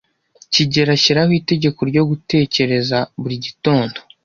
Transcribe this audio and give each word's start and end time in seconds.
kigeli 0.53 0.91
ashyiraho 0.97 1.31
itegeko 1.41 1.79
ryo 1.89 2.03
gutekereza 2.09 2.97
buri 3.21 3.35
gitondo. 3.45 3.97